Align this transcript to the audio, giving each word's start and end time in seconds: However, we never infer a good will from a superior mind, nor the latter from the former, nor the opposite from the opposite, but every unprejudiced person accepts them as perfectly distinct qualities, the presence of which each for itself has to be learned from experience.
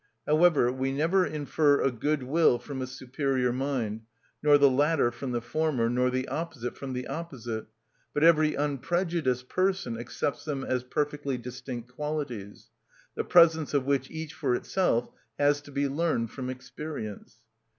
However, 0.25 0.71
we 0.71 0.91
never 0.91 1.27
infer 1.27 1.79
a 1.79 1.91
good 1.91 2.23
will 2.23 2.57
from 2.57 2.81
a 2.81 2.87
superior 2.87 3.53
mind, 3.53 4.01
nor 4.41 4.57
the 4.57 4.67
latter 4.67 5.11
from 5.11 5.31
the 5.31 5.41
former, 5.43 5.91
nor 5.91 6.09
the 6.09 6.27
opposite 6.27 6.75
from 6.75 6.93
the 6.93 7.05
opposite, 7.05 7.67
but 8.11 8.23
every 8.23 8.55
unprejudiced 8.55 9.47
person 9.47 9.99
accepts 9.99 10.43
them 10.43 10.63
as 10.63 10.83
perfectly 10.83 11.37
distinct 11.37 11.93
qualities, 11.93 12.71
the 13.13 13.23
presence 13.23 13.75
of 13.75 13.85
which 13.85 14.09
each 14.09 14.33
for 14.33 14.55
itself 14.55 15.07
has 15.37 15.61
to 15.61 15.71
be 15.71 15.87
learned 15.87 16.31
from 16.31 16.49
experience. 16.49 17.37